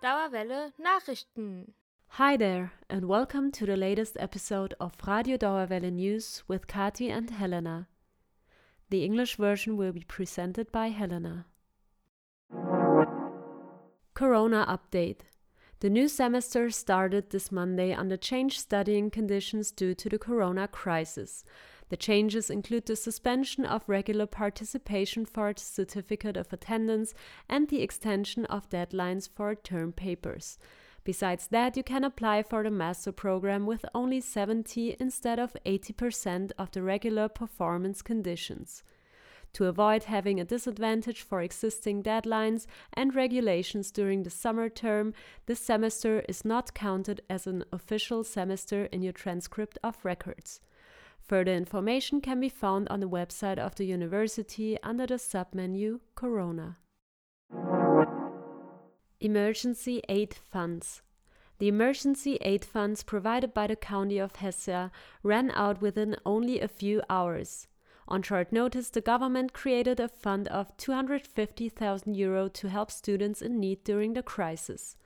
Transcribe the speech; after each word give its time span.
Dauerwelle 0.00 0.72
Nachrichten. 0.78 1.72
Hi 2.10 2.36
there, 2.36 2.70
and 2.88 3.08
welcome 3.08 3.50
to 3.50 3.66
the 3.66 3.76
latest 3.76 4.16
episode 4.20 4.72
of 4.78 4.92
Radio 5.04 5.36
Dauerwelle 5.36 5.90
News 5.92 6.44
with 6.46 6.68
Kati 6.68 7.10
and 7.10 7.28
Helena. 7.30 7.88
The 8.90 9.04
English 9.04 9.34
version 9.34 9.76
will 9.76 9.90
be 9.90 10.04
presented 10.06 10.70
by 10.70 10.90
Helena. 10.90 11.46
Corona 14.14 14.64
update. 14.68 15.22
The 15.80 15.90
new 15.90 16.06
semester 16.06 16.70
started 16.70 17.30
this 17.30 17.50
Monday 17.50 17.92
under 17.92 18.16
changed 18.16 18.60
studying 18.60 19.10
conditions 19.10 19.72
due 19.72 19.94
to 19.96 20.08
the 20.08 20.18
corona 20.18 20.68
crisis. 20.68 21.44
The 21.88 21.96
changes 21.96 22.50
include 22.50 22.86
the 22.86 22.96
suspension 22.96 23.64
of 23.64 23.88
regular 23.88 24.26
participation 24.26 25.24
for 25.24 25.48
a 25.48 25.58
certificate 25.58 26.36
of 26.36 26.52
attendance 26.52 27.14
and 27.48 27.68
the 27.68 27.80
extension 27.80 28.44
of 28.46 28.68
deadlines 28.68 29.28
for 29.28 29.54
term 29.54 29.92
papers. 29.92 30.58
Besides 31.04 31.46
that, 31.48 31.76
you 31.76 31.82
can 31.82 32.04
apply 32.04 32.42
for 32.42 32.62
the 32.62 32.70
master 32.70 33.12
program 33.12 33.64
with 33.64 33.86
only 33.94 34.20
70 34.20 34.96
instead 35.00 35.38
of 35.38 35.56
80% 35.64 36.52
of 36.58 36.70
the 36.72 36.82
regular 36.82 37.28
performance 37.28 38.02
conditions. 38.02 38.82
To 39.54 39.64
avoid 39.64 40.04
having 40.04 40.38
a 40.38 40.44
disadvantage 40.44 41.22
for 41.22 41.40
existing 41.40 42.02
deadlines 42.02 42.66
and 42.92 43.14
regulations 43.14 43.90
during 43.90 44.22
the 44.22 44.30
summer 44.30 44.68
term, 44.68 45.14
this 45.46 45.60
semester 45.60 46.22
is 46.28 46.44
not 46.44 46.74
counted 46.74 47.22
as 47.30 47.46
an 47.46 47.64
official 47.72 48.22
semester 48.22 48.84
in 48.92 49.00
your 49.00 49.14
transcript 49.14 49.78
of 49.82 50.04
records. 50.04 50.60
Further 51.28 51.52
information 51.52 52.22
can 52.22 52.40
be 52.40 52.48
found 52.48 52.88
on 52.88 53.00
the 53.00 53.08
website 53.08 53.58
of 53.58 53.74
the 53.74 53.84
university 53.84 54.78
under 54.82 55.06
the 55.06 55.16
submenu 55.16 56.00
Corona. 56.14 56.78
Emergency 59.20 60.00
Aid 60.08 60.32
Funds. 60.32 61.02
The 61.58 61.68
emergency 61.68 62.38
aid 62.40 62.64
funds 62.64 63.02
provided 63.02 63.52
by 63.52 63.66
the 63.66 63.76
County 63.76 64.18
of 64.18 64.36
Hesse 64.36 64.90
ran 65.22 65.50
out 65.50 65.82
within 65.82 66.16
only 66.24 66.60
a 66.60 66.68
few 66.68 67.02
hours. 67.10 67.66
On 68.06 68.22
short 68.22 68.50
notice, 68.50 68.88
the 68.88 69.02
government 69.02 69.52
created 69.52 70.00
a 70.00 70.08
fund 70.08 70.48
of 70.48 70.74
250,000 70.78 72.14
euro 72.16 72.48
to 72.48 72.68
help 72.68 72.90
students 72.90 73.42
in 73.42 73.60
need 73.60 73.84
during 73.84 74.14
the 74.14 74.22
crisis. 74.22 74.96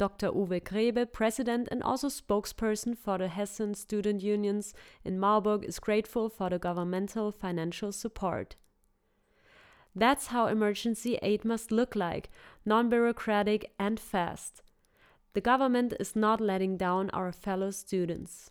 Dr. 0.00 0.30
Uwe 0.30 0.64
Grebe, 0.64 1.04
president 1.12 1.68
and 1.70 1.82
also 1.82 2.08
spokesperson 2.08 2.96
for 2.96 3.18
the 3.18 3.28
Hessen 3.28 3.74
student 3.74 4.22
unions 4.22 4.72
in 5.04 5.20
Marburg, 5.20 5.62
is 5.62 5.78
grateful 5.78 6.30
for 6.30 6.48
the 6.48 6.58
governmental 6.58 7.30
financial 7.30 7.92
support. 7.92 8.56
That's 9.94 10.28
how 10.28 10.46
emergency 10.46 11.18
aid 11.20 11.44
must 11.44 11.70
look 11.70 11.94
like 11.94 12.30
non 12.64 12.88
bureaucratic 12.88 13.72
and 13.78 14.00
fast. 14.00 14.62
The 15.34 15.42
government 15.42 15.92
is 16.00 16.16
not 16.16 16.40
letting 16.40 16.78
down 16.78 17.10
our 17.10 17.30
fellow 17.30 17.70
students. 17.70 18.50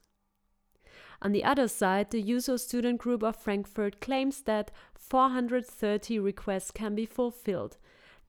On 1.20 1.32
the 1.32 1.44
other 1.44 1.68
side, 1.68 2.12
the 2.12 2.22
Juso 2.22 2.60
student 2.60 3.00
group 3.00 3.24
of 3.24 3.36
Frankfurt 3.36 4.02
claims 4.02 4.44
that 4.44 4.70
430 4.94 6.20
requests 6.20 6.70
can 6.70 6.94
be 6.94 7.08
fulfilled. 7.08 7.78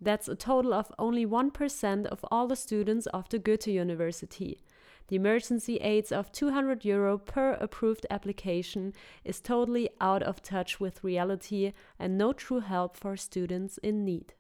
That's 0.00 0.28
a 0.28 0.34
total 0.34 0.72
of 0.72 0.92
only 0.98 1.26
1% 1.26 2.06
of 2.06 2.24
all 2.30 2.46
the 2.46 2.56
students 2.56 3.06
of 3.06 3.28
the 3.28 3.38
Goethe 3.38 3.66
University. 3.66 4.62
The 5.08 5.16
emergency 5.16 5.76
aids 5.78 6.12
of 6.12 6.30
200 6.30 6.84
euro 6.84 7.18
per 7.18 7.54
approved 7.54 8.06
application 8.10 8.92
is 9.24 9.40
totally 9.40 9.90
out 10.00 10.22
of 10.22 10.40
touch 10.40 10.78
with 10.78 11.02
reality 11.02 11.72
and 11.98 12.16
no 12.16 12.32
true 12.32 12.60
help 12.60 12.96
for 12.96 13.16
students 13.16 13.76
in 13.78 14.04
need. 14.04 14.34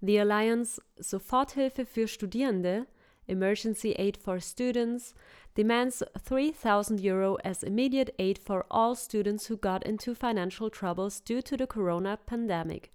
The 0.00 0.18
Alliance 0.18 0.80
Soforthilfe 1.00 1.86
für 1.86 2.08
Studierende, 2.08 2.86
Emergency 3.28 3.92
Aid 3.92 4.16
for 4.16 4.40
Students, 4.40 5.14
demands 5.54 6.02
3000 6.18 7.00
euro 7.00 7.36
as 7.44 7.62
immediate 7.62 8.14
aid 8.18 8.38
for 8.38 8.66
all 8.70 8.94
students 8.94 9.46
who 9.46 9.56
got 9.56 9.86
into 9.86 10.14
financial 10.14 10.68
troubles 10.68 11.20
due 11.20 11.42
to 11.42 11.56
the 11.56 11.66
corona 11.66 12.18
pandemic. 12.26 12.92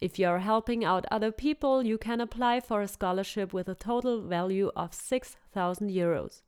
If 0.00 0.18
you 0.18 0.26
are 0.26 0.40
helping 0.40 0.84
out 0.84 1.06
other 1.12 1.30
people, 1.30 1.84
you 1.84 1.96
can 1.96 2.20
apply 2.20 2.58
for 2.58 2.82
a 2.82 2.88
scholarship 2.88 3.52
with 3.52 3.68
a 3.68 3.76
total 3.76 4.20
value 4.20 4.72
of 4.74 4.92
6,000 4.92 5.90
euros. 5.90 6.42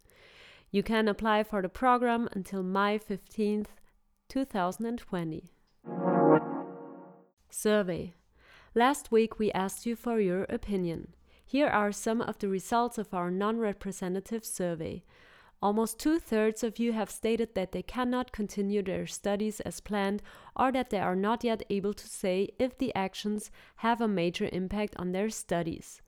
You 0.72 0.82
can 0.82 1.06
apply 1.06 1.44
for 1.44 1.62
the 1.62 1.68
program 1.68 2.28
until 2.32 2.64
May 2.64 2.98
15th, 2.98 3.68
2020. 4.28 5.52
Survey 7.54 8.14
Last 8.74 9.12
week 9.12 9.38
we 9.38 9.52
asked 9.52 9.84
you 9.84 9.94
for 9.94 10.18
your 10.18 10.44
opinion. 10.44 11.08
Here 11.44 11.66
are 11.68 11.92
some 11.92 12.22
of 12.22 12.38
the 12.38 12.48
results 12.48 12.96
of 12.96 13.12
our 13.12 13.30
non 13.30 13.58
representative 13.58 14.42
survey. 14.42 15.04
Almost 15.60 15.98
two 15.98 16.18
thirds 16.18 16.64
of 16.64 16.78
you 16.78 16.94
have 16.94 17.10
stated 17.10 17.54
that 17.54 17.72
they 17.72 17.82
cannot 17.82 18.32
continue 18.32 18.82
their 18.82 19.06
studies 19.06 19.60
as 19.60 19.80
planned 19.80 20.22
or 20.56 20.72
that 20.72 20.88
they 20.88 20.98
are 20.98 21.14
not 21.14 21.44
yet 21.44 21.62
able 21.68 21.92
to 21.92 22.08
say 22.08 22.48
if 22.58 22.78
the 22.78 22.92
actions 22.94 23.50
have 23.76 24.00
a 24.00 24.08
major 24.08 24.48
impact 24.50 24.96
on 24.96 25.12
their 25.12 25.28
studies. 25.28 26.00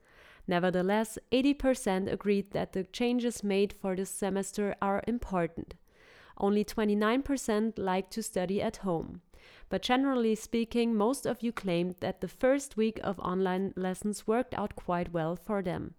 Nevertheless, 0.47 1.19
80% 1.31 2.11
agreed 2.11 2.51
that 2.53 2.73
the 2.73 2.85
changes 2.85 3.43
made 3.43 3.71
for 3.71 3.95
this 3.95 4.09
semester 4.09 4.75
are 4.81 5.03
important. 5.07 5.75
Only 6.39 6.65
29% 6.65 7.73
like 7.77 8.09
to 8.09 8.23
study 8.23 8.63
at 8.63 8.77
home. 8.77 9.21
But 9.69 9.81
generally 9.81 10.35
speaking, 10.35 10.95
most 10.95 11.25
of 11.25 11.41
you 11.41 11.51
claimed 11.51 11.95
that 11.99 12.21
the 12.21 12.27
first 12.27 12.77
week 12.77 12.99
of 13.03 13.19
online 13.19 13.73
lessons 13.75 14.27
worked 14.27 14.53
out 14.53 14.75
quite 14.75 15.11
well 15.11 15.35
for 15.35 15.61
them. 15.61 15.93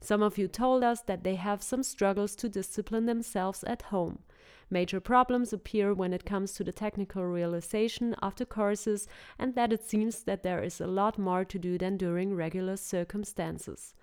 Some 0.00 0.22
of 0.22 0.36
you 0.36 0.48
told 0.48 0.84
us 0.84 1.00
that 1.02 1.24
they 1.24 1.36
have 1.36 1.62
some 1.62 1.82
struggles 1.82 2.36
to 2.36 2.48
discipline 2.48 3.06
themselves 3.06 3.64
at 3.64 3.82
home. 3.82 4.18
Major 4.70 5.00
problems 5.00 5.52
appear 5.52 5.94
when 5.94 6.12
it 6.12 6.24
comes 6.24 6.52
to 6.54 6.64
the 6.64 6.72
technical 6.72 7.24
realization 7.24 8.14
of 8.14 8.34
the 8.36 8.46
courses, 8.46 9.06
and 9.38 9.54
that 9.54 9.72
it 9.72 9.84
seems 9.84 10.24
that 10.24 10.42
there 10.42 10.62
is 10.62 10.80
a 10.80 10.86
lot 10.86 11.18
more 11.18 11.44
to 11.44 11.58
do 11.58 11.78
than 11.78 11.96
during 11.96 12.34
regular 12.34 12.76
circumstances. 12.76 13.94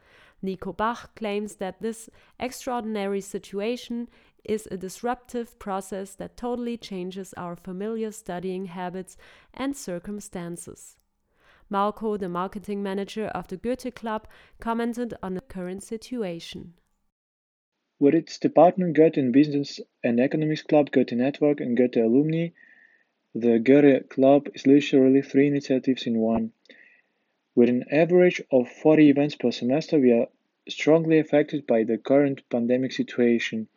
Nico 0.42 0.74
Bach 0.74 1.14
claims 1.16 1.56
that 1.56 1.82
this 1.82 2.10
extraordinary 2.40 3.22
situation 3.22 4.10
is 4.44 4.68
a 4.72 4.78
disruptive 4.78 5.58
process 5.60 6.16
that 6.16 6.38
totally 6.38 6.78
changes 6.78 7.34
our 7.36 7.56
familiar 7.56 8.12
studying 8.12 8.66
habits 8.66 9.18
and 9.54 9.76
circumstances. 9.76 10.98
Marco, 11.70 12.18
the 12.18 12.28
marketing 12.28 12.84
manager 12.84 13.28
of 13.28 13.48
the 13.48 13.58
Goethe 13.58 13.96
Club, 13.96 14.28
commented 14.60 15.14
on 15.24 15.36
the 15.36 15.42
current 15.42 15.84
situation. 15.84 16.74
With 17.98 18.16
its 18.16 18.40
department 18.40 18.96
Goethe 18.96 19.18
in 19.18 19.32
Business 19.32 19.80
and 20.04 20.20
Economics 20.20 20.64
Club, 20.64 20.92
Goethe 20.92 21.14
Network, 21.14 21.62
and 21.62 21.78
Goethe 21.78 21.98
Alumni, 21.98 22.50
the 23.34 23.60
Goethe 23.60 24.10
Club 24.10 24.50
is 24.54 24.68
literally 24.68 25.22
three 25.22 25.48
initiatives 25.48 26.06
in 26.06 26.18
one. 26.18 26.52
With 27.54 27.70
an 27.70 27.86
average 27.92 28.42
of 28.52 28.68
40 28.68 29.10
events 29.10 29.36
per 29.36 29.52
semester, 29.52 30.00
we 30.00 30.12
are 30.12 30.28
strongly 30.68 31.20
affected 31.20 31.68
by 31.68 31.84
the 31.84 31.98
current 31.98 32.42
pandemic 32.50 32.92
situation. 32.92 33.68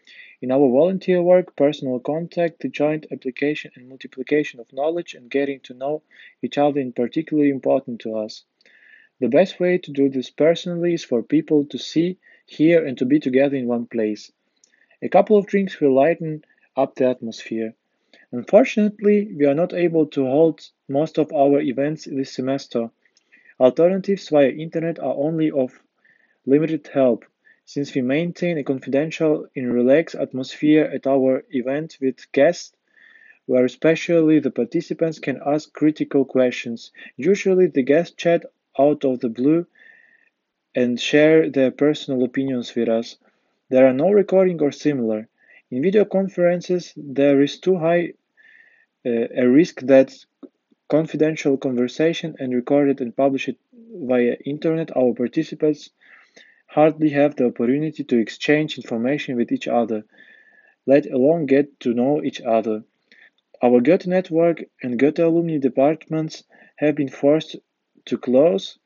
In 0.43 0.51
our 0.51 0.69
volunteer 0.69 1.23
work, 1.23 1.55
personal 1.57 2.01
contact, 2.01 2.61
the 2.61 2.69
joint 2.69 3.07
application 3.13 3.71
and 3.77 3.89
multiplication 3.89 4.59
of 4.61 4.73
knowledge, 4.73 5.15
and 5.15 5.31
getting 5.31 5.61
to 5.61 5.75
know 5.75 6.03
each 6.43 6.59
other 6.59 6.81
is 6.81 6.93
particularly 6.93 7.51
important 7.51 8.01
to 8.01 8.17
us. 8.17 8.45
The 9.21 9.29
best 9.29 9.61
way 9.61 9.79
to 9.79 9.93
do 9.93 10.09
this 10.09 10.31
personally 10.31 10.95
is 10.95 11.05
for 11.05 11.23
people 11.23 11.65
to 11.67 11.79
see, 11.79 12.19
hear, 12.47 12.85
and 12.85 12.99
to 12.99 13.07
be 13.07 13.21
together 13.21 13.57
in 13.57 13.69
one 13.69 13.87
place. 13.87 14.33
A 15.01 15.09
couple 15.09 15.37
of 15.37 15.47
drinks 15.47 15.81
will 15.81 15.95
lighten 15.95 16.45
up 16.77 16.97
the 16.97 17.09
atmosphere. 17.09 17.75
Unfortunately, 18.33 19.33
we 19.33 19.47
are 19.47 19.55
not 19.55 19.73
able 19.73 20.07
to 20.07 20.27
hold 20.27 20.69
most 20.89 21.19
of 21.19 21.33
our 21.33 21.61
events 21.61 22.07
this 22.07 22.33
semester. 22.33 22.91
Alternatives 23.61 24.29
via 24.29 24.51
internet 24.51 24.99
are 24.99 25.15
only 25.15 25.53
of 25.53 25.81
limited 26.45 26.89
help, 26.89 27.25
since 27.65 27.95
we 27.95 28.03
maintain 28.03 28.59
a 28.59 28.65
confidential 28.65 29.47
and 29.57 29.73
relaxed 29.73 30.15
atmosphere 30.15 30.85
at 30.85 31.07
our 31.07 31.45
event 31.51 31.97
with 32.01 32.31
guests 32.33 32.75
where 33.47 33.65
especially 33.65 34.39
the 34.39 34.51
participants 34.51 35.19
can 35.19 35.41
ask 35.45 35.73
critical 35.73 36.25
questions. 36.25 36.93
Usually 37.17 37.67
the 37.67 37.83
guests 37.83 38.15
chat 38.17 38.45
out 38.79 39.05
of 39.05 39.21
the 39.21 39.29
blue 39.29 39.67
and 40.75 41.01
share 41.01 41.51
their 41.51 41.71
personal 41.71 42.25
opinions 42.25 42.75
with 42.75 42.89
us. 42.89 43.17
There 43.69 43.87
are 43.87 43.93
no 43.93 44.11
recording 44.11 44.61
or 44.61 44.73
similar. 44.73 45.29
In 45.71 45.83
video 45.83 46.05
conferences, 46.05 46.93
there 46.97 47.43
is 47.43 47.59
too 47.59 47.77
high 47.77 48.15
uh, 49.07 49.29
a 49.37 49.47
risk 49.47 49.81
that 49.83 50.15
confidential 50.89 51.57
conversation 51.57 52.37
and 52.39 52.55
recorded 52.55 53.01
and 53.01 53.15
published 53.17 53.59
via 53.73 54.37
internet, 54.45 54.97
our 54.97 55.13
participants 55.15 55.91
hardly 56.75 57.11
have 57.11 57.37
the 57.37 57.47
opportunity 57.47 58.03
to 58.03 58.19
exchange 58.19 58.79
information 58.79 59.37
with 59.37 59.53
each 59.53 59.69
other, 59.69 60.05
let 60.87 61.07
alone 61.07 61.47
get 61.47 61.79
to 61.79 61.95
know 61.95 62.21
each 62.23 62.41
other. 62.41 62.83
Our 63.63 63.81
Goethe 63.81 64.09
network 64.09 64.65
and 64.83 64.99
Goethe 64.99 65.21
alumni 65.21 65.59
departments 65.59 66.43
have 66.77 66.97
been 66.97 67.09
forced 67.09 67.55
to 68.07 68.19
close 68.19 68.77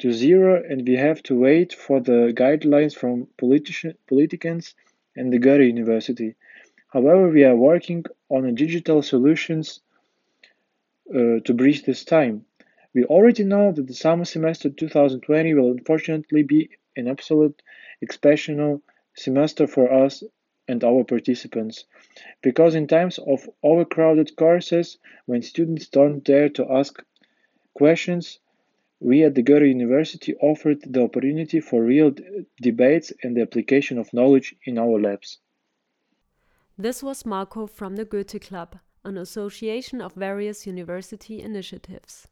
to 0.00 0.12
zero 0.12 0.62
and 0.68 0.86
we 0.86 0.96
have 0.96 1.22
to 1.22 1.38
wait 1.38 1.72
for 1.72 2.00
the 2.00 2.34
guidelines 2.34 2.94
from 2.94 3.28
politicians 3.38 4.74
and 5.16 5.32
the 5.32 5.38
Goethe 5.38 5.62
University. 5.62 6.34
However, 6.88 7.28
we 7.30 7.44
are 7.44 7.56
working 7.56 8.04
on 8.28 8.54
digital 8.54 9.00
solutions 9.00 9.80
uh, 11.14 11.40
to 11.46 11.54
bridge 11.54 11.82
this 11.84 12.04
time. 12.04 12.44
We 12.94 13.04
already 13.04 13.44
know 13.44 13.72
that 13.72 13.86
the 13.86 13.94
summer 13.94 14.26
semester 14.26 14.68
2020 14.68 15.54
will 15.54 15.70
unfortunately 15.70 16.42
be 16.42 16.68
an 17.00 17.08
absolute 17.08 17.60
exceptional 18.00 18.82
semester 19.14 19.66
for 19.66 19.92
us 19.92 20.22
and 20.68 20.84
our 20.84 21.02
participants. 21.04 21.84
Because 22.42 22.74
in 22.74 22.86
times 22.86 23.18
of 23.18 23.48
overcrowded 23.62 24.36
courses, 24.36 24.98
when 25.26 25.42
students 25.42 25.88
don't 25.88 26.22
dare 26.22 26.48
to 26.50 26.72
ask 26.72 27.02
questions, 27.74 28.38
we 29.00 29.24
at 29.24 29.34
the 29.34 29.42
Goethe 29.42 29.62
University 29.62 30.34
offered 30.36 30.80
the 30.86 31.02
opportunity 31.02 31.60
for 31.60 31.82
real 31.82 32.14
debates 32.60 33.12
and 33.22 33.36
the 33.36 33.42
application 33.42 33.98
of 33.98 34.12
knowledge 34.12 34.54
in 34.64 34.78
our 34.78 35.00
labs. 35.00 35.38
This 36.78 37.02
was 37.02 37.26
Marco 37.26 37.66
from 37.66 37.96
the 37.96 38.04
Goethe 38.04 38.40
Club, 38.40 38.78
an 39.04 39.16
association 39.16 40.00
of 40.00 40.14
various 40.14 40.66
university 40.66 41.40
initiatives. 41.40 42.28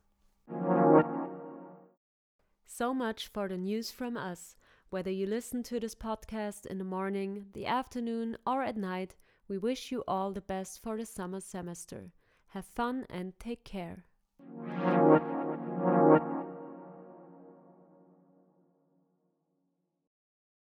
So 2.66 2.94
much 2.94 3.28
for 3.28 3.48
the 3.48 3.56
news 3.56 3.90
from 3.90 4.16
us. 4.16 4.54
Whether 4.90 5.10
you 5.10 5.26
listen 5.26 5.62
to 5.64 5.78
this 5.78 5.94
podcast 5.94 6.64
in 6.64 6.78
the 6.78 6.84
morning, 6.84 7.46
the 7.52 7.66
afternoon, 7.66 8.38
or 8.46 8.62
at 8.62 8.78
night, 8.78 9.16
we 9.46 9.58
wish 9.58 9.92
you 9.92 10.02
all 10.08 10.32
the 10.32 10.40
best 10.40 10.82
for 10.82 10.96
the 10.96 11.04
summer 11.04 11.40
semester. 11.40 12.12
Have 12.48 12.64
fun 12.64 13.04
and 13.10 13.38
take 13.38 13.64
care. 13.64 14.04